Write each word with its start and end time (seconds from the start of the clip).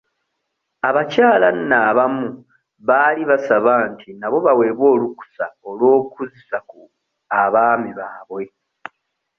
Abakyala 0.87 1.47
nno 1.57 1.77
abamu 1.89 2.27
baali 2.87 3.21
basaba 3.31 3.73
nti 3.91 4.09
nabo 4.19 4.37
baweebwe 4.45 4.87
olukusa 4.95 5.45
olw'okuzza 5.69 6.57
ku 6.69 6.81
abaami 7.41 7.91
baabwe. 7.99 8.43